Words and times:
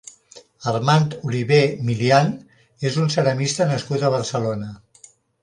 Armand 0.69 1.11
Olivé 1.29 1.59
Milian 1.89 2.33
és 2.91 2.99
un 3.05 3.13
ceramista 3.17 3.69
nascut 3.75 4.09
a 4.09 4.13
Barcelona. 4.19 4.73